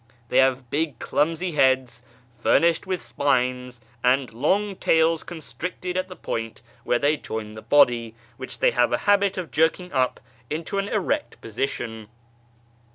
[0.29, 2.01] They have big clumsy heads
[2.39, 8.15] furnished with spines, and long tails constricted at the point where they join the body,
[8.37, 10.19] which they have a habit of jerking up
[10.49, 12.07] into an erect position.